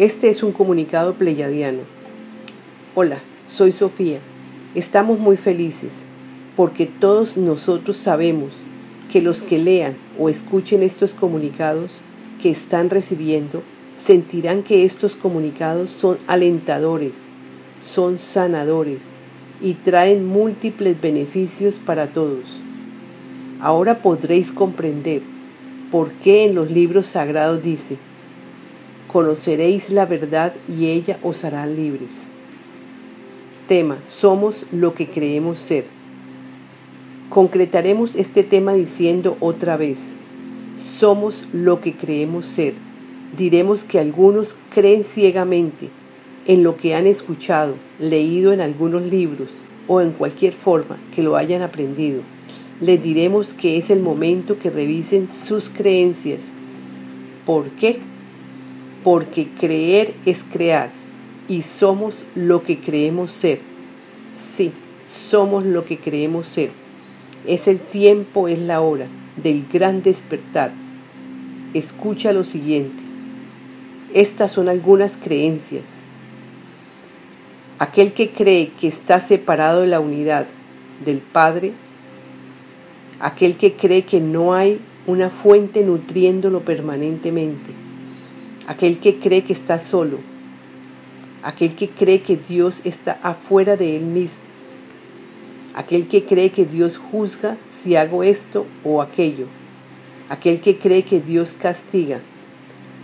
[0.00, 1.80] Este es un comunicado pleyadiano.
[2.94, 4.18] Hola, soy Sofía.
[4.74, 5.90] Estamos muy felices
[6.56, 8.54] porque todos nosotros sabemos
[9.12, 12.00] que los que lean o escuchen estos comunicados
[12.40, 13.62] que están recibiendo
[14.02, 17.12] sentirán que estos comunicados son alentadores,
[17.82, 19.00] son sanadores
[19.60, 22.46] y traen múltiples beneficios para todos.
[23.60, 25.20] Ahora podréis comprender
[25.90, 27.98] por qué en los libros sagrados dice,
[29.10, 32.10] conoceréis la verdad y ella os hará libres.
[33.66, 35.86] Tema, somos lo que creemos ser.
[37.28, 39.98] Concretaremos este tema diciendo otra vez,
[40.78, 42.74] somos lo que creemos ser.
[43.36, 45.88] Diremos que algunos creen ciegamente
[46.46, 49.48] en lo que han escuchado, leído en algunos libros
[49.88, 52.22] o en cualquier forma que lo hayan aprendido.
[52.80, 56.38] Les diremos que es el momento que revisen sus creencias.
[57.44, 58.09] ¿Por qué?
[59.02, 60.90] Porque creer es crear
[61.48, 63.60] y somos lo que creemos ser.
[64.32, 66.70] Sí, somos lo que creemos ser.
[67.46, 69.06] Es el tiempo, es la hora
[69.42, 70.72] del gran despertar.
[71.74, 73.02] Escucha lo siguiente.
[74.14, 75.84] Estas son algunas creencias.
[77.78, 80.46] Aquel que cree que está separado de la unidad
[81.04, 81.72] del Padre,
[83.20, 87.72] aquel que cree que no hay una fuente nutriéndolo permanentemente,
[88.70, 90.20] aquel que cree que está solo,
[91.42, 94.44] aquel que cree que Dios está afuera de él mismo,
[95.74, 99.48] aquel que cree que Dios juzga si hago esto o aquello,
[100.28, 102.20] aquel que cree que Dios castiga,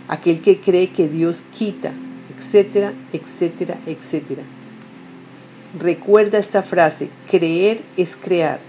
[0.07, 1.91] aquel que cree que Dios quita,
[2.33, 4.43] etcétera, etcétera, etcétera.
[5.77, 8.61] Recuerda esta frase, creer es crear.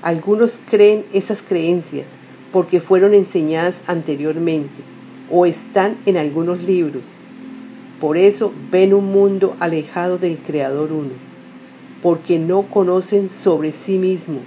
[0.00, 2.06] Algunos creen esas creencias
[2.52, 4.93] porque fueron enseñadas anteriormente
[5.30, 7.02] o están en algunos libros.
[8.00, 11.12] Por eso ven un mundo alejado del Creador uno,
[12.02, 14.40] porque no conocen sobre sí mismo,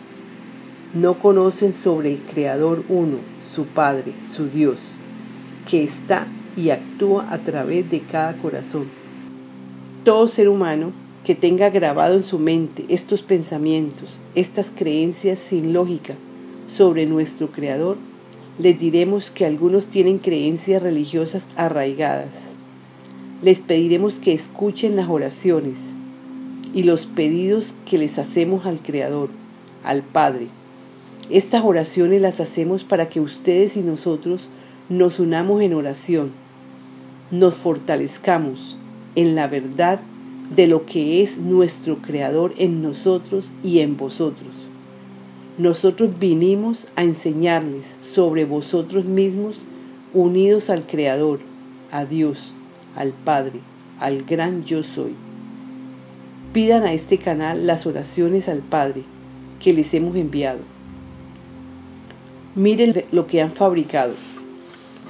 [0.94, 3.18] no conocen sobre el Creador uno,
[3.54, 4.80] su Padre, su Dios,
[5.70, 8.86] que está y actúa a través de cada corazón.
[10.04, 10.92] Todo ser humano
[11.24, 16.16] que tenga grabado en su mente estos pensamientos, estas creencias sin lógica
[16.68, 17.98] sobre nuestro Creador,
[18.60, 22.34] les diremos que algunos tienen creencias religiosas arraigadas.
[23.44, 25.76] Les pediremos que escuchen las oraciones
[26.74, 29.30] y los pedidos que les hacemos al Creador,
[29.84, 30.48] al Padre.
[31.30, 34.50] Estas oraciones las hacemos para que ustedes y nosotros
[34.90, 36.32] nos unamos en oración,
[37.30, 38.78] nos fortalezcamos
[39.16, 40.00] en la verdad
[40.56, 44.54] de lo que es nuestro Creador en nosotros y en vosotros.
[45.58, 49.56] Nosotros vinimos a enseñarles sobre vosotros mismos
[50.14, 51.40] unidos al Creador,
[51.92, 52.52] a Dios,
[52.96, 53.62] al Padre,
[54.00, 55.16] al gran yo soy.
[56.54, 59.02] Pidan a este canal las oraciones al Padre
[59.60, 60.60] que les hemos enviado.
[62.54, 64.14] Miren lo que han fabricado.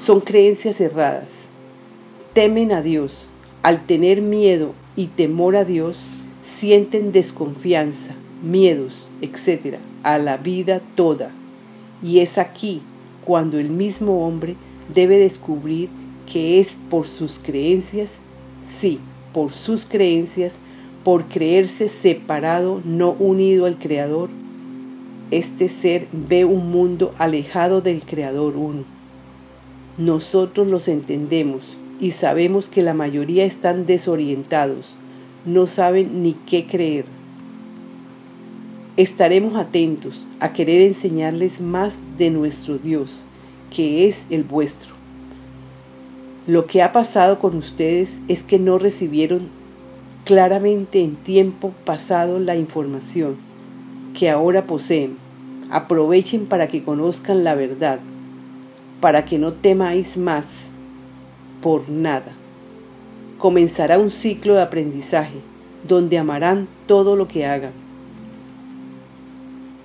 [0.05, 1.29] Son creencias erradas.
[2.31, 3.27] Temen a Dios.
[3.63, 5.99] Al tener miedo y temor a Dios,
[6.41, 9.77] sienten desconfianza, miedos, etc
[10.07, 11.31] a la vida toda.
[12.01, 12.81] Y es aquí
[13.25, 14.55] cuando el mismo hombre
[14.93, 15.89] debe descubrir
[16.31, 18.13] que es por sus creencias,
[18.69, 18.99] sí,
[19.33, 20.55] por sus creencias,
[21.03, 24.29] por creerse separado, no unido al Creador,
[25.29, 28.85] este ser ve un mundo alejado del Creador uno.
[29.97, 34.95] Nosotros los entendemos y sabemos que la mayoría están desorientados,
[35.45, 37.16] no saben ni qué creer
[38.97, 43.19] estaremos atentos a querer enseñarles más de nuestro Dios,
[43.69, 44.95] que es el vuestro.
[46.47, 49.49] Lo que ha pasado con ustedes es que no recibieron
[50.25, 53.35] claramente en tiempo pasado la información
[54.17, 55.17] que ahora poseen.
[55.69, 57.99] Aprovechen para que conozcan la verdad,
[58.99, 60.45] para que no temáis más
[61.61, 62.31] por nada.
[63.37, 65.37] Comenzará un ciclo de aprendizaje
[65.87, 67.86] donde amarán todo lo que hagan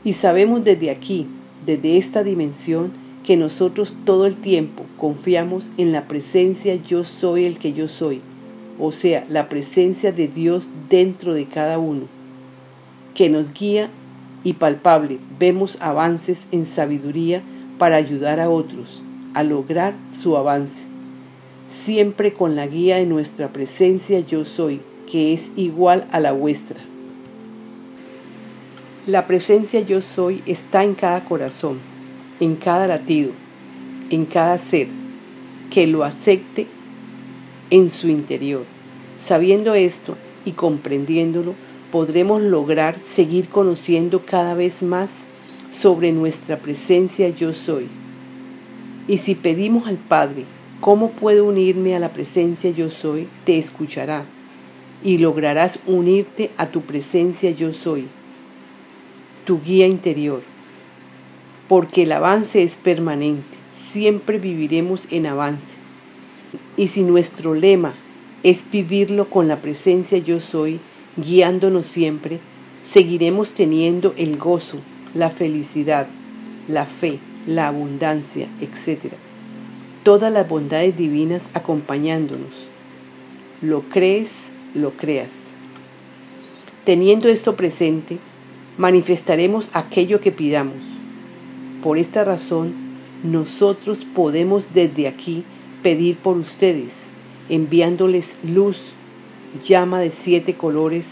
[0.05, 1.27] y sabemos desde aquí,
[1.67, 2.93] desde esta dimensión,
[3.25, 8.21] que nosotros todo el tiempo confiamos en la presencia yo soy el que yo soy,
[8.81, 12.03] o sea, la presencia de Dios dentro de cada uno,
[13.15, 13.91] que nos guía
[14.43, 17.43] y palpable vemos avances en sabiduría
[17.79, 19.03] para ayudar a otros
[19.35, 20.85] a lograr su avance,
[21.69, 26.81] siempre con la guía de nuestra presencia yo soy, que es igual a la vuestra.
[29.07, 31.81] La presencia yo soy está en cada corazón,
[32.39, 33.33] en cada latido,
[34.11, 34.87] en cada ser
[35.73, 36.69] que lo acepte
[37.71, 38.65] en su interior.
[39.19, 41.55] Sabiendo esto y comprendiéndolo,
[41.91, 45.11] podremos lograr seguir conociendo cada vez más
[45.69, 47.89] sobre nuestra presencia yo soy.
[49.09, 50.45] Y si pedimos al Padre,
[50.81, 53.27] ¿cómo puedo unirme a la presencia yo soy?
[53.45, 54.27] Te escuchará
[55.03, 58.07] y lograrás unirte a tu presencia yo soy,
[59.45, 60.43] tu guía interior.
[61.69, 63.57] Porque el avance es permanente,
[63.93, 65.75] siempre viviremos en avance.
[66.77, 67.95] Y si nuestro lema
[68.43, 70.81] es vivirlo con la presencia yo soy,
[71.17, 72.41] guiándonos siempre,
[72.89, 74.79] seguiremos teniendo el gozo,
[75.15, 76.07] la felicidad,
[76.69, 79.15] la fe, la abundancia, etc.
[80.03, 82.67] Todas las bondades divinas acompañándonos.
[83.61, 84.31] ¿Lo crees?
[84.75, 85.31] Lo creas.
[86.85, 88.19] Teniendo esto presente,
[88.79, 90.77] manifestaremos aquello que pidamos.
[91.83, 92.75] Por esta razón,
[93.23, 95.45] nosotros podemos desde aquí
[95.83, 97.05] pedir por ustedes,
[97.49, 98.93] enviándoles luz,
[99.65, 101.07] llama de siete colores,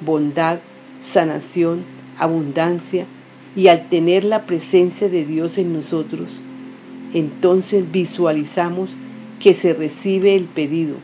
[0.00, 0.58] bondad,
[1.00, 1.84] sanación,
[2.18, 3.06] abundancia,
[3.54, 6.28] y al tener la presencia de Dios en nosotros,
[7.14, 8.90] entonces visualizamos
[9.40, 10.96] que se recibe el pedido.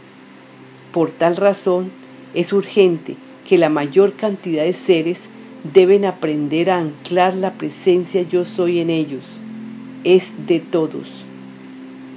[0.92, 1.90] Por tal razón,
[2.34, 3.16] es urgente
[3.48, 5.28] que la mayor cantidad de seres
[5.64, 9.24] deben aprender a anclar la presencia yo soy en ellos.
[10.04, 11.24] Es de todos.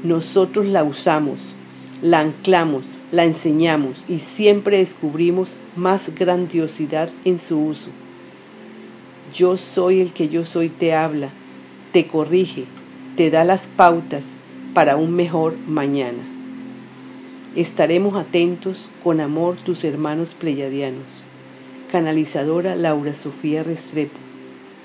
[0.03, 1.39] Nosotros la usamos,
[2.01, 7.89] la anclamos, la enseñamos y siempre descubrimos más grandiosidad en su uso.
[9.33, 11.29] Yo soy el que yo soy te habla,
[11.91, 12.65] te corrige,
[13.15, 14.23] te da las pautas
[14.73, 16.23] para un mejor mañana.
[17.55, 21.24] Estaremos atentos con amor tus hermanos pleyadianos.
[21.95, 24.19] Canalizadora Laura Sofía Restrepo.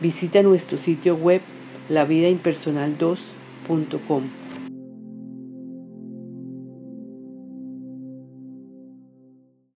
[0.00, 1.40] Visita nuestro sitio web
[1.88, 4.49] lavidaimpersonal2.com.